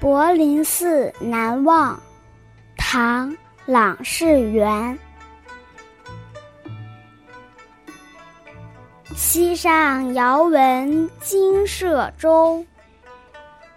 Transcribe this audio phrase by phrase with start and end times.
[0.00, 2.00] 柏林寺难忘，
[2.74, 3.30] 唐·
[3.66, 4.98] 朗世元。
[9.14, 12.64] 溪上遥闻金舍舟，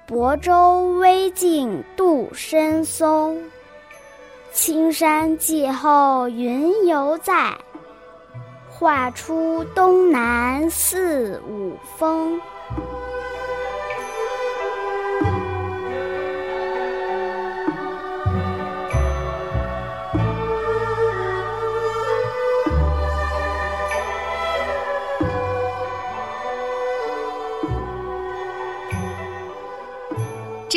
[0.08, 3.38] 泊舟未尽渡深松。
[4.54, 7.54] 青山霁后云犹在，
[8.70, 12.40] 画出东南四五峰。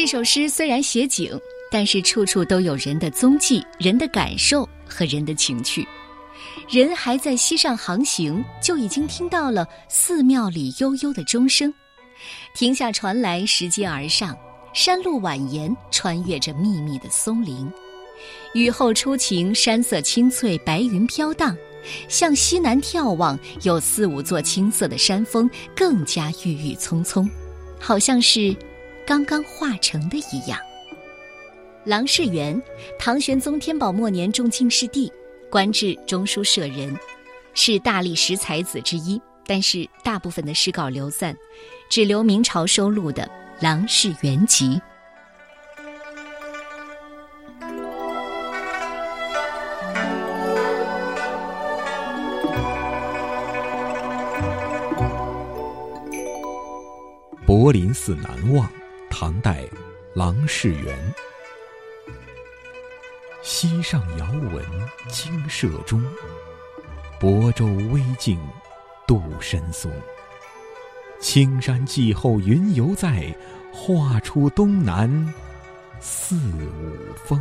[0.07, 1.37] 这首诗虽然写景，
[1.69, 5.85] 但是处处都有人的踪迹、人的感受和人的情趣。
[6.71, 11.75] 人还在溪上航行，就已经听到了寺庙里悠悠的钟声。
[12.55, 14.39] 停下船来，拾阶而上，
[14.73, 17.69] 山路蜿蜒，穿越着密密的松林。
[18.55, 21.57] 雨后初晴，山色青翠，白云飘荡。
[22.07, 27.29] 向西南眺望，有四五座青色的山峰，更加郁郁葱葱，
[27.81, 28.55] 好像是。
[29.07, 30.59] 刚刚化成的一样。
[31.85, 32.61] 郎世元，
[32.99, 35.13] 唐玄宗天宝末年中进士第，
[35.49, 36.93] 官至中书舍人，
[37.55, 39.23] 是大历十才子之一。
[39.47, 41.37] 但是大部分的诗稿流散，
[41.89, 43.23] 只留明朝收录的
[43.63, 44.71] 《郎世元集》。
[57.47, 58.69] 柏林寺难忘。
[59.19, 59.67] 唐代，
[60.13, 61.15] 郎世元。
[63.41, 64.63] 溪上遥闻
[65.09, 66.05] 金舍中，
[67.19, 68.39] 泊舟微径
[69.07, 69.91] 渡深松。
[71.19, 73.35] 青山霁后云犹在，
[73.73, 75.35] 画出东南
[75.99, 77.41] 四五峰。